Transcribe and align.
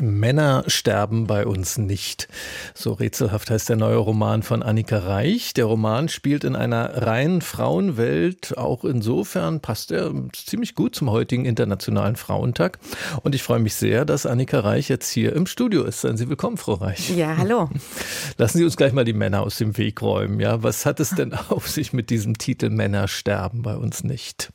Männer 0.00 0.64
sterben 0.66 1.26
bei 1.26 1.46
uns 1.46 1.78
nicht. 1.78 2.28
So 2.74 2.92
rätselhaft 2.92 3.50
heißt 3.50 3.68
der 3.68 3.76
neue 3.76 3.96
Roman 3.96 4.42
von 4.42 4.62
Annika 4.62 4.98
Reich. 4.98 5.54
Der 5.54 5.66
Roman 5.66 6.08
spielt 6.08 6.44
in 6.44 6.56
einer 6.56 7.02
reinen 7.06 7.40
Frauenwelt. 7.40 8.56
Auch 8.56 8.84
insofern 8.84 9.60
passt 9.60 9.92
er 9.92 10.12
ziemlich 10.32 10.74
gut 10.74 10.94
zum 10.94 11.10
heutigen 11.10 11.44
Internationalen 11.44 12.16
Frauentag. 12.16 12.78
Und 13.22 13.34
ich 13.34 13.42
freue 13.42 13.60
mich 13.60 13.74
sehr, 13.74 14.04
dass 14.04 14.26
Annika 14.26 14.60
Reich 14.60 14.88
jetzt 14.88 15.10
hier 15.10 15.34
im 15.34 15.46
Studio 15.46 15.84
ist. 15.84 16.00
Seien 16.00 16.16
Sie 16.16 16.28
willkommen, 16.28 16.56
Frau 16.56 16.74
Reich. 16.74 17.16
Ja, 17.16 17.36
hallo. 17.36 17.68
Lassen 18.36 18.58
Sie 18.58 18.64
uns 18.64 18.76
gleich 18.76 18.92
mal 18.92 19.04
die 19.04 19.12
Männer 19.12 19.42
aus 19.42 19.58
dem 19.58 19.76
Weg 19.76 20.02
räumen. 20.02 20.40
Ja, 20.40 20.62
was 20.62 20.86
hat 20.86 21.00
es 21.00 21.10
denn 21.10 21.34
auf 21.48 21.68
sich 21.68 21.92
mit 21.92 22.10
diesem 22.10 22.38
Titel 22.38 22.70
Männer 22.70 23.08
sterben 23.08 23.62
bei 23.62 23.76
uns 23.76 24.04
nicht? 24.04 24.50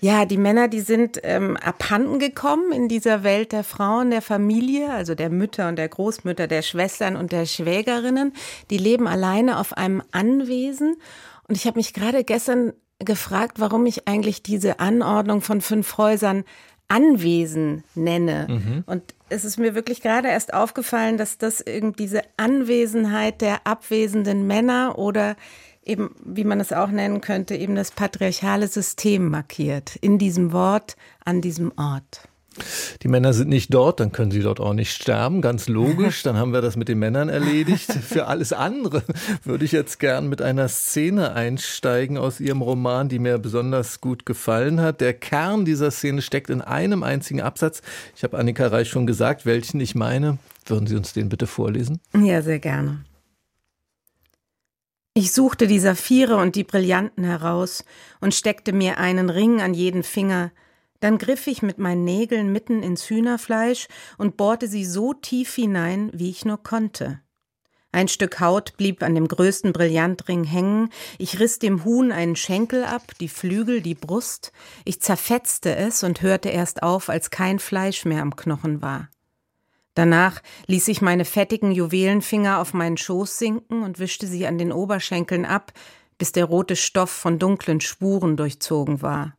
Ja, 0.00 0.24
die 0.24 0.38
Männer, 0.38 0.68
die 0.68 0.80
sind 0.80 1.20
ähm, 1.22 1.56
abhanden 1.56 2.18
gekommen 2.18 2.72
in 2.72 2.88
dieser 2.88 3.22
Welt 3.22 3.52
der 3.52 3.64
Frauen, 3.64 4.10
der 4.10 4.22
Familie, 4.22 4.90
also 4.90 5.14
der 5.14 5.30
Mütter 5.30 5.68
und 5.68 5.76
der 5.76 5.88
Großmütter, 5.88 6.46
der 6.46 6.62
Schwestern 6.62 7.16
und 7.16 7.32
der 7.32 7.46
Schwägerinnen. 7.46 8.32
Die 8.70 8.78
leben 8.78 9.06
alleine 9.06 9.58
auf 9.58 9.76
einem 9.76 10.02
Anwesen. 10.10 10.96
Und 11.48 11.56
ich 11.56 11.66
habe 11.66 11.78
mich 11.78 11.92
gerade 11.92 12.24
gestern 12.24 12.72
gefragt, 12.98 13.60
warum 13.60 13.86
ich 13.86 14.08
eigentlich 14.08 14.42
diese 14.42 14.80
Anordnung 14.80 15.40
von 15.40 15.60
fünf 15.60 15.98
Häusern 15.98 16.44
Anwesen 16.88 17.84
nenne. 17.94 18.46
Mhm. 18.50 18.84
Und 18.84 19.14
es 19.28 19.44
ist 19.44 19.58
mir 19.58 19.76
wirklich 19.76 20.02
gerade 20.02 20.28
erst 20.28 20.52
aufgefallen, 20.52 21.18
dass 21.18 21.38
das 21.38 21.60
irgendwie 21.60 22.02
diese 22.02 22.22
Anwesenheit 22.36 23.40
der 23.40 23.64
abwesenden 23.64 24.46
Männer 24.46 24.98
oder 24.98 25.36
eben, 25.84 26.14
wie 26.24 26.44
man 26.44 26.60
es 26.60 26.72
auch 26.72 26.90
nennen 26.90 27.20
könnte, 27.20 27.56
eben 27.56 27.74
das 27.74 27.90
patriarchale 27.90 28.68
System 28.68 29.28
markiert. 29.28 29.96
In 29.96 30.18
diesem 30.18 30.52
Wort, 30.52 30.96
an 31.24 31.40
diesem 31.40 31.72
Ort. 31.76 32.22
Die 33.02 33.08
Männer 33.08 33.32
sind 33.32 33.48
nicht 33.48 33.72
dort, 33.72 34.00
dann 34.00 34.12
können 34.12 34.32
sie 34.32 34.40
dort 34.40 34.60
auch 34.60 34.74
nicht 34.74 34.92
sterben, 34.92 35.40
ganz 35.40 35.68
logisch. 35.68 36.22
Dann 36.24 36.36
haben 36.36 36.52
wir 36.52 36.60
das 36.60 36.76
mit 36.76 36.88
den 36.88 36.98
Männern 36.98 37.28
erledigt. 37.28 37.92
Für 37.92 38.26
alles 38.26 38.52
andere 38.52 39.02
würde 39.44 39.64
ich 39.64 39.72
jetzt 39.72 40.00
gern 40.00 40.28
mit 40.28 40.42
einer 40.42 40.68
Szene 40.68 41.32
einsteigen 41.32 42.18
aus 42.18 42.40
Ihrem 42.40 42.60
Roman, 42.60 43.08
die 43.08 43.18
mir 43.18 43.38
besonders 43.38 44.00
gut 44.00 44.26
gefallen 44.26 44.80
hat. 44.80 45.00
Der 45.00 45.14
Kern 45.14 45.64
dieser 45.64 45.90
Szene 45.90 46.22
steckt 46.22 46.50
in 46.50 46.60
einem 46.60 47.02
einzigen 47.02 47.40
Absatz. 47.40 47.82
Ich 48.16 48.24
habe 48.24 48.36
Annika 48.36 48.66
Reich 48.66 48.88
schon 48.88 49.06
gesagt, 49.06 49.46
welchen 49.46 49.80
ich 49.80 49.94
meine. 49.94 50.38
Würden 50.66 50.86
Sie 50.86 50.96
uns 50.96 51.12
den 51.12 51.28
bitte 51.28 51.46
vorlesen? 51.46 52.00
Ja, 52.14 52.42
sehr 52.42 52.58
gerne. 52.58 53.04
Ich 55.20 55.32
suchte 55.32 55.66
die 55.66 55.78
Saphire 55.78 56.38
und 56.38 56.56
die 56.56 56.64
Brillanten 56.64 57.24
heraus 57.24 57.84
und 58.22 58.34
steckte 58.34 58.72
mir 58.72 58.96
einen 58.96 59.28
Ring 59.28 59.60
an 59.60 59.74
jeden 59.74 60.02
Finger, 60.02 60.50
dann 61.00 61.18
griff 61.18 61.46
ich 61.46 61.60
mit 61.60 61.76
meinen 61.76 62.04
Nägeln 62.04 62.50
mitten 62.52 62.82
ins 62.82 63.04
Hühnerfleisch 63.10 63.88
und 64.16 64.38
bohrte 64.38 64.66
sie 64.66 64.86
so 64.86 65.12
tief 65.12 65.54
hinein, 65.54 66.10
wie 66.14 66.30
ich 66.30 66.46
nur 66.46 66.62
konnte. 66.62 67.20
Ein 67.92 68.08
Stück 68.08 68.40
Haut 68.40 68.78
blieb 68.78 69.02
an 69.02 69.14
dem 69.14 69.28
größten 69.28 69.74
Brillantring 69.74 70.44
hängen, 70.44 70.88
ich 71.18 71.38
riss 71.38 71.58
dem 71.58 71.84
Huhn 71.84 72.12
einen 72.12 72.34
Schenkel 72.34 72.82
ab, 72.82 73.12
die 73.20 73.28
Flügel, 73.28 73.82
die 73.82 73.94
Brust, 73.94 74.52
ich 74.86 75.02
zerfetzte 75.02 75.76
es 75.76 76.02
und 76.02 76.22
hörte 76.22 76.48
erst 76.48 76.82
auf, 76.82 77.10
als 77.10 77.28
kein 77.28 77.58
Fleisch 77.58 78.06
mehr 78.06 78.22
am 78.22 78.36
Knochen 78.36 78.80
war. 78.80 79.10
Danach 80.00 80.40
ließ 80.66 80.88
ich 80.88 81.02
meine 81.02 81.26
fettigen 81.26 81.72
Juwelenfinger 81.72 82.58
auf 82.58 82.72
meinen 82.72 82.96
Schoß 82.96 83.36
sinken 83.36 83.82
und 83.82 83.98
wischte 83.98 84.26
sie 84.26 84.46
an 84.46 84.56
den 84.56 84.72
Oberschenkeln 84.72 85.44
ab, 85.44 85.74
bis 86.16 86.32
der 86.32 86.46
rote 86.46 86.74
Stoff 86.74 87.10
von 87.10 87.38
dunklen 87.38 87.82
Spuren 87.82 88.38
durchzogen 88.38 89.02
war. 89.02 89.36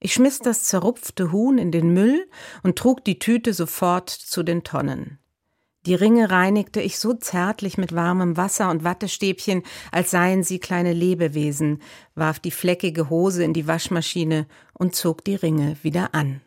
Ich 0.00 0.14
schmiss 0.14 0.38
das 0.38 0.64
zerrupfte 0.64 1.30
Huhn 1.30 1.58
in 1.58 1.72
den 1.72 1.92
Müll 1.92 2.26
und 2.62 2.78
trug 2.78 3.04
die 3.04 3.18
Tüte 3.18 3.52
sofort 3.52 4.08
zu 4.08 4.42
den 4.42 4.64
Tonnen. 4.64 5.18
Die 5.84 5.94
Ringe 5.94 6.30
reinigte 6.30 6.80
ich 6.80 6.98
so 6.98 7.12
zärtlich 7.12 7.76
mit 7.76 7.94
warmem 7.94 8.38
Wasser 8.38 8.70
und 8.70 8.82
Wattestäbchen, 8.82 9.62
als 9.92 10.10
seien 10.10 10.42
sie 10.42 10.58
kleine 10.58 10.94
Lebewesen, 10.94 11.82
warf 12.14 12.38
die 12.38 12.50
fleckige 12.50 13.10
Hose 13.10 13.44
in 13.44 13.52
die 13.52 13.68
Waschmaschine 13.68 14.46
und 14.72 14.94
zog 14.94 15.22
die 15.22 15.34
Ringe 15.34 15.76
wieder 15.82 16.14
an. 16.14 16.40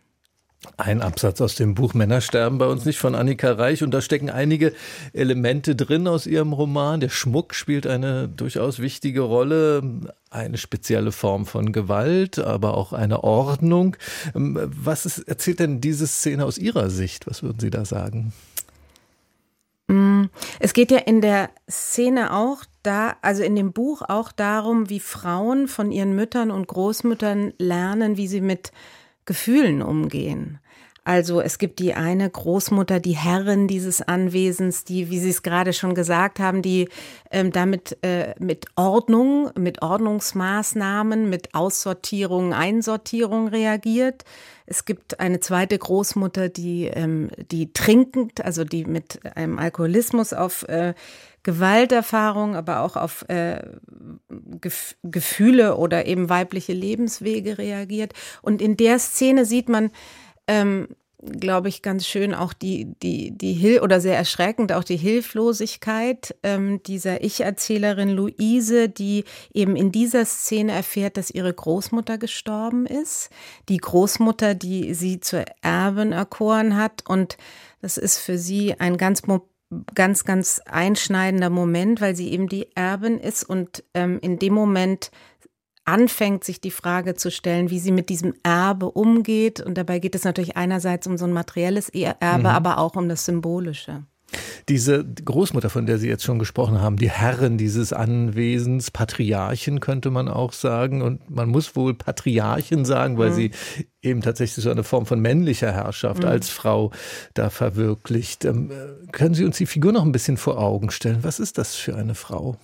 Ein 0.75 1.02
Absatz 1.02 1.40
aus 1.40 1.56
dem 1.56 1.74
Buch 1.74 1.94
Männer 1.94 2.20
sterben 2.20 2.58
bei 2.58 2.68
uns 2.68 2.84
nicht 2.84 3.00
von 3.00 3.16
Annika 3.16 3.53
Reich 3.53 3.81
und 3.81 3.92
da 3.92 4.02
stecken 4.02 4.30
einige 4.30 4.74
Elemente 5.14 5.74
drin 5.74 6.06
aus 6.06 6.28
ihrem 6.28 6.52
Roman. 6.52 7.00
Der 7.00 7.08
Schmuck 7.08 7.56
spielt 7.56 7.88
eine 7.88 8.28
durchaus 8.28 8.80
wichtige 8.80 9.22
Rolle, 9.22 10.12
eine 10.30 10.58
spezielle 10.58 11.14
Form 11.14 11.46
von 11.46 11.72
Gewalt, 11.72 12.40
aber 12.40 12.75
auch 12.75 12.92
eine 12.92 13.24
Ordnung. 13.24 13.96
Ähm, 14.36 14.59
was 14.66 15.06
ist, 15.06 15.19
erzählt 15.19 15.62
denn 15.62 15.80
diese 15.80 16.08
Szene 16.08 16.44
aus 16.44 16.58
Ihrer 16.58 16.90
Sicht? 16.90 17.25
Was 17.28 17.42
würden 17.42 17.59
Sie 17.59 17.69
da 17.69 17.86
sagen? 17.86 18.34
Mm, 19.88 20.25
es 20.59 20.74
geht 20.74 20.92
ja 20.92 21.00
in 21.00 21.22
der 21.22 21.52
Szene 21.69 22.34
auch 22.34 22.66
da, 22.84 23.16
also 23.22 23.44
in 23.44 23.56
dem 23.56 23.72
Buch 23.72 24.02
auch 24.08 24.34
darum, 24.34 24.90
wie 24.90 25.00
Frauen 25.00 25.69
von 25.69 25.92
ihren 25.94 26.16
Müttern 26.16 26.52
und 26.52 26.68
Großmüttern 26.68 27.53
lernen, 27.58 28.18
wie 28.18 28.28
sie 28.28 28.42
mit 28.42 28.72
Gefühlen 29.29 29.84
umgehen. 29.84 30.57
Also 31.03 31.40
es 31.40 31.59
gibt 31.59 31.78
die 31.78 31.94
eine 31.94 32.28
Großmutter, 32.28 33.00
die 33.00 33.16
Herrin 33.16 33.67
dieses 33.67 34.01
Anwesens, 34.01 34.85
die, 34.85 35.12
wie 35.12 35.19
Sie 35.19 35.29
es 35.29 35.44
gerade 35.44 35.72
schon 35.72 35.94
gesagt 35.94 36.40
haben, 36.40 36.63
die 36.63 36.90
ähm, 37.29 37.51
damit 37.51 37.95
äh, 38.01 38.34
mit 38.39 38.66
Ordnung, 38.75 39.51
mit 39.56 39.84
Ordnungsmaßnahmen, 39.84 41.29
mit 41.29 41.53
Aussortierung, 41.53 42.56
Einsortierung 42.56 43.50
reagiert. 43.50 44.23
Es 44.66 44.85
gibt 44.85 45.19
eine 45.19 45.39
zweite 45.39 45.78
Großmutter, 45.78 46.50
die, 46.50 46.85
ähm, 46.85 47.29
die 47.51 47.72
trinkend, 47.72 48.44
also 48.44 48.63
die 48.63 48.85
mit 48.85 49.19
einem 49.35 49.59
Alkoholismus 49.59 50.34
auf 50.34 50.63
äh, 50.69 50.95
Gewalterfahrung, 51.44 52.56
aber 52.56 52.81
auch 52.81 52.95
auf 52.95 53.28
äh, 53.29 53.62
Gef 54.62 54.96
Gefühle 55.03 55.78
oder 55.78 56.06
eben 56.06 56.30
weibliche 56.30 56.74
Lebenswege 56.74 57.58
reagiert. 57.58 58.14
Und 58.42 58.62
in 58.62 58.78
der 58.78 59.00
Szene 59.00 59.46
sieht 59.46 59.70
man, 59.70 59.92
ähm, 60.47 60.88
glaube 61.22 61.68
ich, 61.68 61.81
ganz 61.81 62.08
schön 62.08 62.34
auch 62.34 62.53
die, 62.53 62.94
die, 63.03 63.38
die 63.38 63.53
Hil 63.53 63.81
oder 63.81 64.00
sehr 64.00 64.16
erschreckend 64.16 64.72
auch 64.72 64.86
die 64.86 64.98
Hilflosigkeit 64.98 66.36
ähm, 66.44 66.81
dieser 66.84 67.24
Ich-Erzählerin 67.24 68.09
Luise, 68.09 68.88
die 68.88 69.25
eben 69.53 69.75
in 69.75 69.92
dieser 69.92 70.25
Szene 70.25 70.72
erfährt, 70.72 71.18
dass 71.18 71.30
ihre 71.30 71.53
Großmutter 71.53 72.18
gestorben 72.18 72.86
ist. 72.86 73.30
Die 73.68 73.78
Großmutter, 73.78 74.56
die 74.56 74.94
sie 74.94 75.19
zur 75.19 75.44
Erbin 75.62 76.14
erkoren 76.14 76.78
hat 76.78 77.03
und 77.08 77.38
das 77.81 77.98
ist 77.98 78.19
für 78.19 78.38
sie 78.38 78.80
ein 78.80 78.98
ganz 78.98 79.28
ganz, 79.94 80.25
ganz 80.25 80.62
einschneidender 80.66 81.50
Moment, 81.50 82.02
weil 82.02 82.16
sie 82.16 82.31
eben 82.31 82.47
die 82.47 82.75
Erbin 82.75 83.19
ist 83.19 83.44
und 83.44 83.84
ähm, 83.94 84.19
in 84.22 84.40
dem 84.40 84.53
Moment 84.53 85.12
anfängt, 85.85 86.44
sich 86.44 86.62
die 86.62 86.72
Frage 86.72 87.16
zu 87.16 87.31
stellen, 87.31 87.69
wie 87.69 87.80
sie 87.80 87.91
mit 87.91 88.09
diesem 88.09 88.34
Erbe 88.44 88.91
umgeht. 88.91 89.59
Und 89.59 89.78
dabei 89.78 90.00
geht 90.00 90.16
es 90.16 90.24
natürlich 90.24 90.56
einerseits 90.56 91.07
um 91.07 91.18
so 91.18 91.25
ein 91.25 91.34
materielles 91.34 91.90
Erbe, 91.90 92.40
mhm. 92.40 92.46
aber 92.46 92.78
auch 92.78 92.96
um 92.96 93.09
das 93.09 93.25
Symbolische. 93.25 94.06
Diese 94.67 95.03
Großmutter, 95.03 95.69
von 95.69 95.85
der 95.85 95.97
Sie 95.97 96.07
jetzt 96.07 96.23
schon 96.23 96.40
gesprochen 96.40 96.81
haben, 96.81 96.97
die 96.97 97.09
Herrin 97.09 97.57
dieses 97.57 97.94
Anwesens, 97.94 98.91
Patriarchin 98.91 99.79
könnte 99.79 100.12
man 100.12 100.28
auch 100.28 100.53
sagen. 100.53 101.01
Und 101.01 101.29
man 101.29 101.50
muss 101.50 101.75
wohl 101.75 101.94
Patriarchin 101.94 102.85
sagen, 102.85 103.18
weil 103.18 103.31
mhm. 103.31 103.35
sie 103.35 103.51
eben 104.01 104.22
tatsächlich 104.22 104.63
so 104.63 104.72
eine 104.72 104.84
Form 104.84 105.06
von 105.06 105.19
männlicher 105.19 105.72
Herrschaft 105.72 106.23
mhm. 106.23 106.29
als 106.29 106.50
Frau 106.50 106.91
da 107.34 107.50
verwirklicht. 107.50 108.45
Ähm, 108.45 108.72
können 109.12 109.34
Sie 109.34 109.45
uns 109.45 109.57
die 109.57 109.66
Figur 109.66 109.91
noch 109.91 110.03
ein 110.03 110.12
bisschen 110.12 110.38
vor 110.38 110.59
Augen 110.59 110.91
stellen? 110.91 111.19
Was 111.23 111.39
ist 111.39 111.57
das 111.57 111.75
für 111.75 111.95
eine 111.95 112.16
Frau? 112.16 112.57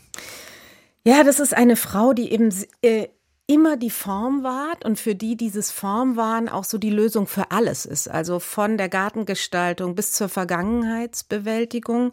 Ja, 1.08 1.24
das 1.24 1.40
ist 1.40 1.56
eine 1.56 1.76
Frau, 1.76 2.14
die 2.14 2.32
eben 2.32 2.50
äh, 2.82 3.08
immer 3.48 3.78
die 3.78 3.92
Form 3.92 4.44
wahrt 4.44 4.86
und 4.86 5.00
für 5.00 5.14
die 5.14 5.38
dieses 5.38 5.70
Formwahren 5.72 6.50
auch 6.50 6.64
so 6.64 6.78
die 6.78 6.90
Lösung 6.90 7.28
für 7.28 7.52
alles 7.52 7.86
ist. 7.86 8.08
Also 8.10 8.40
von 8.40 8.78
der 8.78 8.90
Gartengestaltung 8.90 9.94
bis 9.94 10.14
zur 10.14 10.30
Vergangenheitsbewältigung 10.30 12.12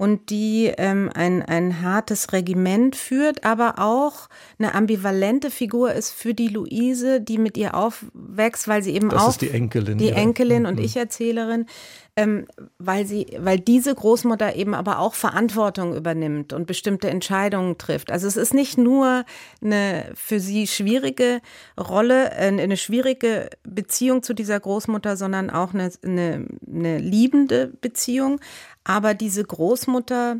und 0.00 0.30
die 0.30 0.72
ähm, 0.78 1.10
ein, 1.14 1.42
ein 1.42 1.82
hartes 1.82 2.32
Regiment 2.32 2.96
führt, 2.96 3.44
aber 3.44 3.74
auch 3.78 4.30
eine 4.58 4.74
ambivalente 4.74 5.50
Figur 5.50 5.92
ist 5.92 6.12
für 6.12 6.32
die 6.32 6.48
Luise, 6.48 7.20
die 7.20 7.36
mit 7.36 7.58
ihr 7.58 7.74
aufwächst, 7.74 8.66
weil 8.66 8.82
sie 8.82 8.94
eben 8.94 9.10
das 9.10 9.22
auch 9.22 9.28
ist 9.28 9.42
die 9.42 9.50
Enkelin, 9.50 9.98
die 9.98 10.08
Enkelin 10.08 10.64
und 10.64 10.76
mhm. 10.78 10.84
Ich-Erzählerin, 10.86 11.66
ähm, 12.16 12.46
weil 12.78 13.06
sie, 13.06 13.26
weil 13.38 13.58
diese 13.58 13.94
Großmutter 13.94 14.56
eben 14.56 14.74
aber 14.74 14.98
auch 14.98 15.14
Verantwortung 15.14 15.94
übernimmt 15.94 16.52
und 16.52 16.66
bestimmte 16.66 17.08
Entscheidungen 17.08 17.78
trifft. 17.78 18.10
Also 18.10 18.26
es 18.26 18.36
ist 18.36 18.54
nicht 18.54 18.78
nur 18.78 19.24
eine 19.62 20.10
für 20.14 20.40
sie 20.40 20.66
schwierige 20.66 21.40
Rolle, 21.78 22.30
äh, 22.32 22.48
eine 22.48 22.76
schwierige 22.76 23.50
Beziehung 23.62 24.22
zu 24.22 24.34
dieser 24.34 24.58
Großmutter, 24.58 25.16
sondern 25.16 25.50
auch 25.50 25.72
eine, 25.72 25.90
eine, 26.04 26.46
eine 26.66 26.98
liebende 26.98 27.68
Beziehung. 27.80 28.40
Aber 28.84 29.14
diese 29.14 29.44
Großmutter 29.44 30.38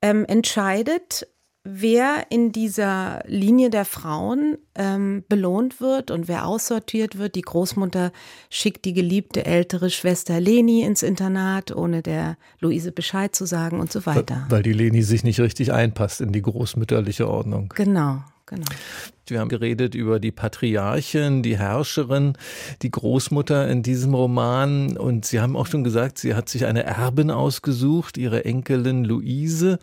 ähm, 0.00 0.24
entscheidet 0.24 1.28
wer 1.64 2.26
in 2.30 2.50
dieser 2.52 3.22
Linie 3.26 3.70
der 3.70 3.84
Frauen 3.84 4.58
ähm, 4.74 5.24
belohnt 5.28 5.80
wird 5.80 6.10
und 6.10 6.26
wer 6.26 6.46
aussortiert 6.46 7.18
wird. 7.18 7.34
Die 7.34 7.42
Großmutter 7.42 8.12
schickt 8.50 8.84
die 8.84 8.92
geliebte 8.92 9.44
ältere 9.46 9.90
Schwester 9.90 10.40
Leni 10.40 10.82
ins 10.82 11.02
Internat, 11.02 11.74
ohne 11.74 12.02
der 12.02 12.36
Luise 12.60 12.90
Bescheid 12.90 13.34
zu 13.34 13.46
sagen 13.46 13.80
und 13.80 13.92
so 13.92 14.06
weiter. 14.06 14.46
Weil, 14.48 14.58
weil 14.58 14.62
die 14.62 14.72
Leni 14.72 15.02
sich 15.02 15.24
nicht 15.24 15.40
richtig 15.40 15.72
einpasst 15.72 16.20
in 16.20 16.32
die 16.32 16.42
großmütterliche 16.42 17.28
Ordnung. 17.28 17.72
Genau. 17.76 18.22
Genau. 18.52 18.64
Wir 19.28 19.40
haben 19.40 19.48
geredet 19.48 19.94
über 19.94 20.20
die 20.20 20.30
Patriarchin, 20.30 21.42
die 21.42 21.56
Herrscherin, 21.56 22.34
die 22.82 22.90
Großmutter 22.90 23.66
in 23.66 23.82
diesem 23.82 24.12
Roman. 24.12 24.98
Und 24.98 25.24
Sie 25.24 25.40
haben 25.40 25.56
auch 25.56 25.66
schon 25.66 25.84
gesagt, 25.84 26.18
sie 26.18 26.34
hat 26.34 26.50
sich 26.50 26.66
eine 26.66 26.82
Erbin 26.82 27.30
ausgesucht, 27.30 28.18
ihre 28.18 28.44
Enkelin 28.44 29.04
Luise, 29.04 29.78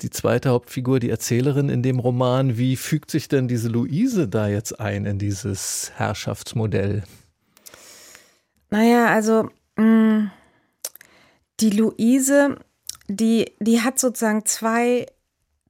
die 0.00 0.08
zweite 0.08 0.48
Hauptfigur, 0.48 1.00
die 1.00 1.10
Erzählerin 1.10 1.68
in 1.68 1.82
dem 1.82 1.98
Roman. 1.98 2.56
Wie 2.56 2.76
fügt 2.76 3.10
sich 3.10 3.28
denn 3.28 3.46
diese 3.46 3.68
Luise 3.68 4.26
da 4.26 4.48
jetzt 4.48 4.80
ein 4.80 5.04
in 5.04 5.18
dieses 5.18 5.92
Herrschaftsmodell? 5.96 7.02
Naja, 8.70 9.08
also 9.08 9.50
mh, 9.76 9.84
mm, 9.84 10.30
die 11.60 11.70
Luise, 11.70 12.56
die, 13.06 13.52
die 13.60 13.82
hat 13.82 13.98
sozusagen 13.98 14.46
zwei 14.46 15.04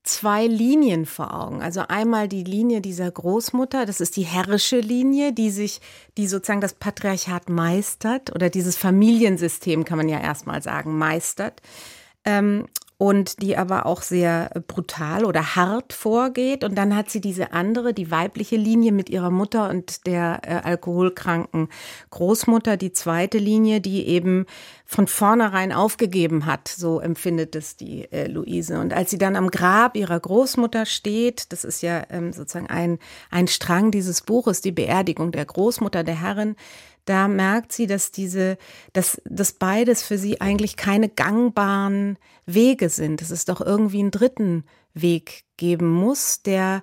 zwei 0.04 0.46
Linien 0.46 1.06
vor 1.06 1.34
Augen. 1.34 1.62
Also 1.62 1.80
einmal 1.88 2.28
die 2.28 2.44
Linie 2.44 2.80
dieser 2.80 3.10
Großmutter, 3.10 3.86
das 3.86 4.00
ist 4.00 4.16
die 4.16 4.22
herrische 4.22 4.78
Linie, 4.78 5.32
die 5.32 5.50
sich, 5.50 5.80
die 6.16 6.28
sozusagen 6.28 6.60
das 6.60 6.74
Patriarchat 6.74 7.48
meistert 7.48 8.34
oder 8.34 8.50
dieses 8.50 8.76
Familiensystem 8.76 9.84
kann 9.84 9.96
man 9.98 10.08
ja 10.08 10.20
erstmal 10.20 10.62
sagen, 10.62 10.96
meistert. 10.98 11.62
Ähm, 12.26 12.66
und 12.96 13.42
die 13.42 13.56
aber 13.56 13.86
auch 13.86 14.02
sehr 14.02 14.50
brutal 14.68 15.24
oder 15.24 15.56
hart 15.56 15.92
vorgeht. 15.92 16.62
Und 16.62 16.76
dann 16.76 16.94
hat 16.94 17.10
sie 17.10 17.20
diese 17.20 17.52
andere, 17.52 17.92
die 17.92 18.10
weibliche 18.10 18.56
Linie 18.56 18.92
mit 18.92 19.10
ihrer 19.10 19.30
Mutter 19.30 19.68
und 19.68 20.06
der 20.06 20.40
äh, 20.42 20.54
alkoholkranken 20.62 21.68
Großmutter, 22.10 22.76
die 22.76 22.92
zweite 22.92 23.38
Linie, 23.38 23.80
die 23.80 24.06
eben 24.06 24.46
von 24.86 25.08
vornherein 25.08 25.72
aufgegeben 25.72 26.46
hat, 26.46 26.68
so 26.68 27.00
empfindet 27.00 27.56
es 27.56 27.76
die 27.76 28.10
äh, 28.12 28.28
Luise. 28.28 28.78
Und 28.78 28.92
als 28.92 29.10
sie 29.10 29.18
dann 29.18 29.34
am 29.34 29.50
Grab 29.50 29.96
ihrer 29.96 30.20
Großmutter 30.20 30.86
steht, 30.86 31.52
das 31.52 31.64
ist 31.64 31.82
ja 31.82 32.04
ähm, 32.10 32.32
sozusagen 32.32 32.68
ein, 32.68 32.98
ein 33.30 33.48
Strang 33.48 33.90
dieses 33.90 34.20
Buches, 34.20 34.60
die 34.60 34.72
Beerdigung 34.72 35.32
der 35.32 35.46
Großmutter 35.46 36.04
der 36.04 36.20
Herrin, 36.20 36.54
da 37.04 37.28
merkt 37.28 37.72
sie, 37.72 37.86
dass 37.86 38.10
diese, 38.12 38.56
dass 38.92 39.20
das 39.24 39.52
beides 39.52 40.02
für 40.02 40.18
sie 40.18 40.40
eigentlich 40.40 40.76
keine 40.76 41.08
gangbaren 41.08 42.18
Wege 42.46 42.88
sind. 42.88 43.20
Dass 43.20 43.30
es 43.30 43.44
doch 43.44 43.60
irgendwie 43.60 44.00
einen 44.00 44.10
dritten 44.10 44.64
Weg 44.94 45.44
geben 45.56 45.90
muss, 45.90 46.42
der 46.42 46.82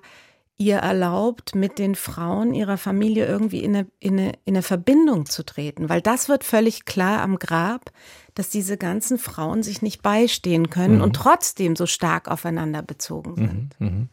ihr 0.58 0.76
erlaubt, 0.76 1.54
mit 1.54 1.78
den 1.78 1.96
Frauen 1.96 2.54
ihrer 2.54 2.76
Familie 2.76 3.26
irgendwie 3.26 3.64
in 3.64 3.74
eine, 3.74 3.86
in, 3.98 4.18
eine, 4.18 4.32
in 4.44 4.54
eine 4.54 4.62
Verbindung 4.62 5.26
zu 5.26 5.44
treten. 5.44 5.88
Weil 5.88 6.00
das 6.00 6.28
wird 6.28 6.44
völlig 6.44 6.84
klar 6.84 7.20
am 7.20 7.38
Grab, 7.38 7.90
dass 8.34 8.48
diese 8.48 8.76
ganzen 8.76 9.18
Frauen 9.18 9.62
sich 9.62 9.82
nicht 9.82 10.02
beistehen 10.02 10.70
können 10.70 10.96
mhm. 10.96 11.02
und 11.02 11.16
trotzdem 11.16 11.74
so 11.74 11.86
stark 11.86 12.28
aufeinander 12.28 12.82
bezogen 12.82 13.34
sind. 13.36 13.80
Mhm. 13.80 13.86
Mhm 13.86 14.08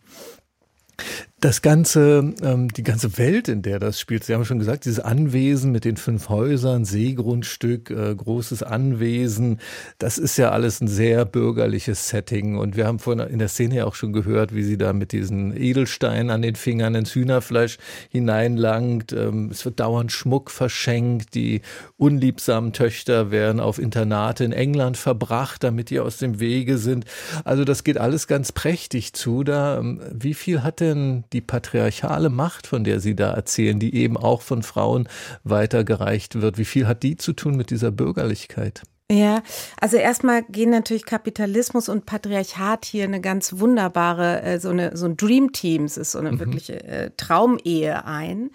das 1.42 1.62
ganze, 1.62 2.34
ähm, 2.42 2.68
die 2.70 2.84
ganze 2.84 3.18
Welt, 3.18 3.48
in 3.48 3.62
der 3.62 3.80
das 3.80 4.00
spielt, 4.00 4.24
Sie 4.24 4.34
haben 4.34 4.46
schon 4.46 4.60
gesagt, 4.60 4.86
dieses 4.86 5.00
Anwesen 5.00 5.72
mit 5.72 5.86
den 5.86 5.98
fünf 5.98 6.30
Häusern, 6.30 6.86
Seegrundstück, 6.86 7.90
äh, 7.90 8.14
großes 8.16 8.64
Anwesen, 8.64 9.60
das 9.98 10.18
ist 10.18 10.38
ja 10.38 10.52
alles 10.52 10.82
ein 10.82 10.88
sehr 10.88 11.26
bürgerliches 11.26 12.10
Setting. 12.10 12.58
Und 12.58 12.76
wir 12.76 12.88
haben 12.88 13.00
vorhin 13.00 13.26
in 13.28 13.40
der 13.40 13.48
Szene 13.48 13.76
ja 13.76 13.86
auch 13.86 13.96
schon 13.96 14.12
gehört, 14.12 14.54
wie 14.54 14.64
sie 14.64 14.78
da 14.78 14.92
mit 14.92 15.12
diesen 15.12 15.56
Edelsteinen 15.56 16.30
an 16.30 16.42
den 16.42 16.56
Fingern 16.56 16.96
ins 16.96 17.16
Hühnerfleisch 17.16 17.78
hineinlangt. 18.10 19.14
Ähm, 19.14 19.50
es 19.52 19.64
wird 19.64 19.80
dauernd 19.80 20.12
Schmuck 20.12 20.52
verschenkt. 20.52 21.36
Die 21.36 21.62
unliebsamen 21.98 22.74
Töchter 22.74 23.32
werden 23.32 23.62
auf 23.62 23.80
Internate 23.80 24.44
in 24.44 24.52
England 24.52 24.98
verbracht, 24.98 25.64
damit 25.64 25.90
die 25.90 26.00
aus 26.00 26.18
dem 26.18 26.40
Wege 26.40 26.78
sind. 26.78 27.06
Also 27.46 27.64
das 27.64 27.84
geht 27.84 27.98
alles 27.98 28.28
ganz 28.28 28.52
prächtig 28.52 29.14
zu. 29.14 29.44
Da, 29.44 29.80
ähm, 29.80 30.02
wie 30.12 30.34
viel 30.34 30.64
hat 30.64 30.82
denn 30.82 31.24
die 31.34 31.42
patriarchale 31.42 32.30
Macht, 32.30 32.68
von 32.68 32.84
der 32.84 33.00
Sie 33.00 33.16
da 33.16 33.32
erzählen, 33.32 33.80
die 33.80 33.96
eben 33.96 34.18
auch 34.18 34.42
von 34.42 34.64
Frauen 34.64 35.08
weitergereicht 35.44 36.42
wird, 36.42 36.58
wie 36.58 36.66
viel 36.66 36.88
hat 36.88 37.04
die 37.04 37.18
zu 37.18 37.34
tun 37.34 37.56
mit 37.56 37.70
dieser 37.70 37.92
Bürgerlichkeit? 37.92 38.84
Ja, 39.12 39.42
also 39.82 39.98
erstmal 39.98 40.44
gehen 40.44 40.70
natürlich 40.70 41.06
Kapitalismus 41.06 41.90
und 41.90 42.06
Patriarchat 42.06 42.86
hier 42.86 43.06
eine 43.06 43.22
ganz 43.22 43.58
wunderbare, 43.58 44.44
äh, 44.44 44.60
so 44.60 44.70
eine 44.70 44.96
so 44.96 45.08
ein 45.08 45.18
Dream 45.18 45.52
Teams 45.52 45.98
ist 45.98 46.12
so 46.12 46.20
eine 46.20 46.34
mhm. 46.34 46.40
wirkliche 46.40 46.84
äh, 46.84 47.12
Traumehe 47.18 48.06
ein. 48.06 48.52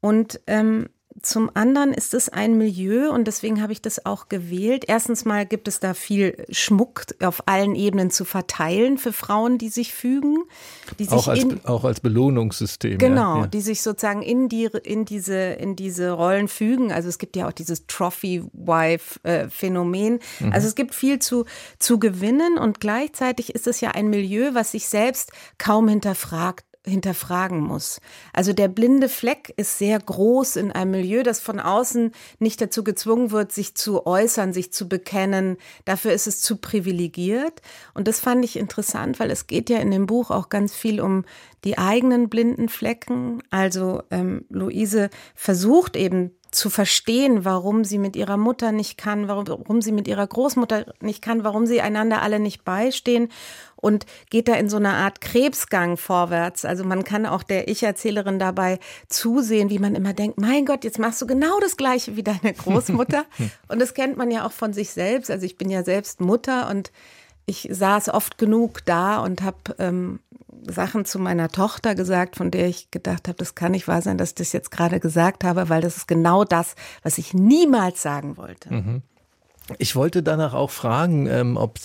Und 0.00 0.40
ähm, 0.46 0.88
zum 1.22 1.50
anderen 1.54 1.94
ist 1.94 2.12
es 2.14 2.28
ein 2.28 2.58
Milieu 2.58 3.10
und 3.10 3.26
deswegen 3.26 3.62
habe 3.62 3.72
ich 3.72 3.80
das 3.80 4.04
auch 4.04 4.28
gewählt. 4.28 4.84
Erstens 4.88 5.24
mal 5.24 5.46
gibt 5.46 5.68
es 5.68 5.78
da 5.78 5.94
viel 5.94 6.44
Schmuck 6.50 7.04
auf 7.22 7.46
allen 7.46 7.76
Ebenen 7.76 8.10
zu 8.10 8.24
verteilen 8.24 8.98
für 8.98 9.12
Frauen, 9.12 9.56
die 9.56 9.68
sich 9.68 9.94
fügen. 9.94 10.38
Die 10.98 11.04
sich 11.04 11.12
auch, 11.12 11.28
als, 11.28 11.44
in, 11.44 11.64
auch 11.64 11.84
als 11.84 12.00
Belohnungssystem. 12.00 12.98
Genau, 12.98 13.42
ja. 13.42 13.46
die 13.46 13.60
sich 13.60 13.82
sozusagen 13.82 14.22
in, 14.22 14.48
die, 14.48 14.68
in, 14.82 15.04
diese, 15.04 15.36
in 15.36 15.76
diese 15.76 16.10
Rollen 16.10 16.48
fügen. 16.48 16.90
Also 16.90 17.08
es 17.08 17.18
gibt 17.18 17.36
ja 17.36 17.46
auch 17.46 17.52
dieses 17.52 17.86
Trophy-Wife-Phänomen. 17.86 20.18
Mhm. 20.40 20.52
Also 20.52 20.66
es 20.66 20.74
gibt 20.74 20.92
viel 20.94 21.20
zu, 21.20 21.44
zu 21.78 22.00
gewinnen 22.00 22.58
und 22.58 22.80
gleichzeitig 22.80 23.54
ist 23.54 23.68
es 23.68 23.80
ja 23.80 23.92
ein 23.92 24.10
Milieu, 24.10 24.54
was 24.54 24.72
sich 24.72 24.88
selbst 24.88 25.30
kaum 25.56 25.86
hinterfragt 25.86 26.64
hinterfragen 26.84 27.60
muss. 27.60 28.00
Also 28.32 28.52
der 28.52 28.68
blinde 28.68 29.08
Fleck 29.08 29.54
ist 29.56 29.78
sehr 29.78 29.98
groß 29.98 30.56
in 30.56 30.72
einem 30.72 30.90
Milieu, 30.92 31.22
das 31.22 31.40
von 31.40 31.60
außen 31.60 32.12
nicht 32.40 32.60
dazu 32.60 32.82
gezwungen 32.82 33.30
wird, 33.30 33.52
sich 33.52 33.74
zu 33.74 34.06
äußern, 34.06 34.52
sich 34.52 34.72
zu 34.72 34.88
bekennen. 34.88 35.58
Dafür 35.84 36.12
ist 36.12 36.26
es 36.26 36.40
zu 36.40 36.56
privilegiert. 36.56 37.62
Und 37.94 38.08
das 38.08 38.18
fand 38.18 38.44
ich 38.44 38.56
interessant, 38.56 39.20
weil 39.20 39.30
es 39.30 39.46
geht 39.46 39.70
ja 39.70 39.78
in 39.78 39.90
dem 39.90 40.06
Buch 40.06 40.30
auch 40.30 40.48
ganz 40.48 40.74
viel 40.74 41.00
um 41.00 41.24
die 41.64 41.78
eigenen 41.78 42.28
blinden 42.28 42.68
Flecken. 42.68 43.42
Also 43.50 44.02
ähm, 44.10 44.44
Luise 44.48 45.10
versucht 45.34 45.96
eben 45.96 46.32
zu 46.52 46.68
verstehen, 46.68 47.46
warum 47.46 47.82
sie 47.82 47.98
mit 47.98 48.14
ihrer 48.14 48.36
Mutter 48.36 48.72
nicht 48.72 48.98
kann, 48.98 49.26
warum, 49.26 49.48
warum 49.48 49.80
sie 49.80 49.90
mit 49.90 50.06
ihrer 50.06 50.26
Großmutter 50.26 50.92
nicht 51.00 51.22
kann, 51.22 51.44
warum 51.44 51.66
sie 51.66 51.80
einander 51.80 52.20
alle 52.20 52.38
nicht 52.38 52.62
beistehen 52.62 53.30
und 53.76 54.04
geht 54.28 54.48
da 54.48 54.54
in 54.54 54.68
so 54.68 54.76
eine 54.76 54.90
Art 54.90 55.22
Krebsgang 55.22 55.96
vorwärts. 55.96 56.66
Also 56.66 56.84
man 56.84 57.04
kann 57.04 57.24
auch 57.24 57.42
der 57.42 57.68
Ich-Erzählerin 57.68 58.38
dabei 58.38 58.78
zusehen, 59.08 59.70
wie 59.70 59.78
man 59.78 59.94
immer 59.94 60.12
denkt, 60.12 60.38
mein 60.38 60.66
Gott, 60.66 60.84
jetzt 60.84 60.98
machst 60.98 61.22
du 61.22 61.26
genau 61.26 61.58
das 61.60 61.78
Gleiche 61.78 62.16
wie 62.16 62.22
deine 62.22 62.52
Großmutter. 62.56 63.24
und 63.68 63.80
das 63.80 63.94
kennt 63.94 64.18
man 64.18 64.30
ja 64.30 64.46
auch 64.46 64.52
von 64.52 64.74
sich 64.74 64.90
selbst. 64.90 65.30
Also 65.30 65.46
ich 65.46 65.56
bin 65.56 65.70
ja 65.70 65.82
selbst 65.82 66.20
Mutter 66.20 66.68
und 66.68 66.92
ich 67.46 67.68
saß 67.70 68.10
oft 68.10 68.36
genug 68.36 68.84
da 68.84 69.22
und 69.22 69.42
habe 69.42 69.74
ähm, 69.78 70.20
Sachen 70.66 71.04
zu 71.04 71.18
meiner 71.18 71.48
Tochter 71.48 71.94
gesagt, 71.94 72.36
von 72.36 72.50
der 72.50 72.68
ich 72.68 72.90
gedacht 72.90 73.28
habe, 73.28 73.38
das 73.38 73.54
kann 73.54 73.72
nicht 73.72 73.88
wahr 73.88 74.02
sein, 74.02 74.18
dass 74.18 74.30
ich 74.30 74.34
das 74.36 74.52
jetzt 74.52 74.70
gerade 74.70 75.00
gesagt 75.00 75.44
habe, 75.44 75.68
weil 75.68 75.82
das 75.82 75.96
ist 75.96 76.08
genau 76.08 76.44
das, 76.44 76.74
was 77.02 77.18
ich 77.18 77.34
niemals 77.34 78.02
sagen 78.02 78.36
wollte. 78.36 78.72
Mhm. 78.72 79.02
Ich 79.78 79.94
wollte 79.94 80.22
danach 80.22 80.54
auch 80.54 80.70
fragen, 80.70 81.26
ähm, 81.26 81.56
ob 81.56 81.78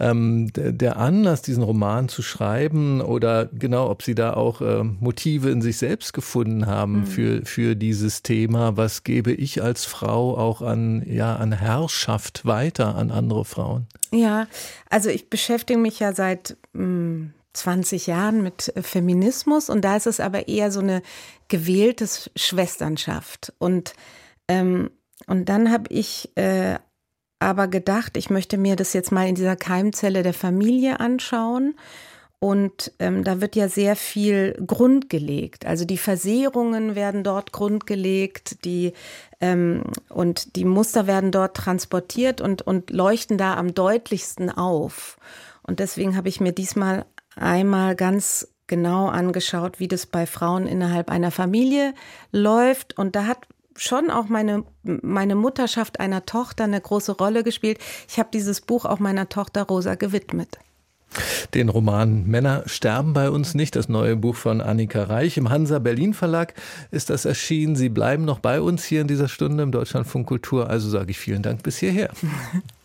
ähm, 0.00 0.50
der 0.54 0.96
Anlass, 0.96 1.42
diesen 1.42 1.62
Roman 1.62 2.08
zu 2.08 2.22
schreiben 2.22 3.00
oder 3.02 3.46
genau, 3.46 3.90
ob 3.90 4.02
Sie 4.02 4.14
da 4.14 4.32
auch 4.32 4.62
äh, 4.62 4.82
Motive 4.82 5.50
in 5.50 5.60
sich 5.60 5.76
selbst 5.76 6.14
gefunden 6.14 6.66
haben 6.66 7.00
mhm. 7.00 7.06
für, 7.06 7.44
für 7.44 7.76
dieses 7.76 8.22
Thema. 8.22 8.76
Was 8.78 9.04
gebe 9.04 9.32
ich 9.32 9.62
als 9.62 9.84
Frau 9.84 10.36
auch 10.38 10.62
an, 10.62 11.02
ja, 11.06 11.36
an 11.36 11.52
Herrschaft 11.52 12.46
weiter 12.46 12.94
an 12.94 13.10
andere 13.10 13.44
Frauen? 13.44 13.86
Ja, 14.10 14.46
also 14.88 15.10
ich 15.10 15.28
beschäftige 15.28 15.78
mich 15.78 16.00
ja 16.00 16.14
seit 16.14 16.56
mh, 16.72 16.82
hm, 16.82 17.32
20 17.54 18.06
Jahren 18.06 18.42
mit 18.42 18.74
äh, 18.76 18.82
Feminismus 18.82 19.70
und 19.70 19.82
da 19.84 19.96
ist 19.96 20.06
es 20.06 20.20
aber 20.20 20.48
eher 20.48 20.70
so 20.70 20.80
eine 20.80 21.02
gewählte 21.48 22.08
Schwesternschaft. 22.36 23.52
Und, 23.58 23.94
ähm, 24.48 24.90
und 25.26 25.48
dann 25.48 25.70
habe 25.70 25.92
ich 25.92 26.30
äh, 26.36 26.78
aber 27.42 27.68
gedacht, 27.68 28.16
ich 28.16 28.30
möchte 28.30 28.56
mir 28.56 28.76
das 28.76 28.92
jetzt 28.92 29.12
mal 29.12 29.28
in 29.28 29.34
dieser 29.34 29.56
Keimzelle 29.56 30.22
der 30.22 30.34
Familie 30.34 31.00
anschauen. 31.00 31.74
Und 32.38 32.92
ähm, 32.98 33.22
da 33.22 33.40
wird 33.40 33.54
ja 33.54 33.68
sehr 33.68 33.94
viel 33.94 34.54
Grund 34.66 35.08
gelegt. 35.08 35.64
Also 35.64 35.84
die 35.84 35.98
Versehrungen 35.98 36.96
werden 36.96 37.22
dort 37.22 37.52
grundgelegt, 37.52 38.64
die 38.64 38.94
ähm, 39.40 39.84
und 40.08 40.56
die 40.56 40.64
Muster 40.64 41.06
werden 41.06 41.30
dort 41.30 41.56
transportiert 41.56 42.40
und, 42.40 42.62
und 42.62 42.90
leuchten 42.90 43.38
da 43.38 43.54
am 43.56 43.74
deutlichsten 43.74 44.50
auf. 44.50 45.18
Und 45.62 45.78
deswegen 45.78 46.16
habe 46.16 46.28
ich 46.28 46.40
mir 46.40 46.50
diesmal 46.50 47.06
einmal 47.36 47.96
ganz 47.96 48.48
genau 48.66 49.08
angeschaut, 49.08 49.80
wie 49.80 49.88
das 49.88 50.06
bei 50.06 50.26
Frauen 50.26 50.66
innerhalb 50.66 51.10
einer 51.10 51.30
Familie 51.30 51.94
läuft. 52.30 52.96
Und 52.98 53.16
da 53.16 53.26
hat 53.26 53.46
schon 53.76 54.10
auch 54.10 54.28
meine, 54.28 54.64
meine 54.82 55.34
Mutterschaft 55.34 56.00
einer 56.00 56.24
Tochter 56.26 56.64
eine 56.64 56.80
große 56.80 57.12
Rolle 57.12 57.44
gespielt. 57.44 57.78
Ich 58.08 58.18
habe 58.18 58.30
dieses 58.32 58.60
Buch 58.60 58.84
auch 58.84 58.98
meiner 58.98 59.28
Tochter 59.28 59.64
Rosa 59.64 59.94
gewidmet. 59.94 60.58
Den 61.52 61.68
Roman 61.68 62.26
Männer 62.26 62.62
sterben 62.66 63.12
bei 63.12 63.28
uns 63.28 63.54
nicht, 63.54 63.76
das 63.76 63.90
neue 63.90 64.16
Buch 64.16 64.34
von 64.34 64.62
Annika 64.62 65.02
Reich 65.02 65.36
im 65.36 65.50
Hansa 65.50 65.78
Berlin 65.78 66.14
Verlag 66.14 66.54
ist 66.90 67.10
das 67.10 67.26
erschienen. 67.26 67.76
Sie 67.76 67.90
bleiben 67.90 68.24
noch 68.24 68.38
bei 68.38 68.62
uns 68.62 68.84
hier 68.84 69.02
in 69.02 69.08
dieser 69.08 69.28
Stunde 69.28 69.62
im 69.62 69.72
Deutschlandfunk 69.72 70.26
Kultur. 70.26 70.70
Also 70.70 70.88
sage 70.88 71.10
ich 71.10 71.18
vielen 71.18 71.42
Dank 71.42 71.62
bis 71.62 71.76
hierher. 71.76 72.10